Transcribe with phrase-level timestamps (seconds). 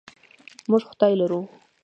[0.69, 1.41] موږ خدای لرو.